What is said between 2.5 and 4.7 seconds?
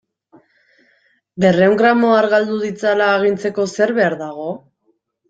ditzala agintzeko zer behar dago?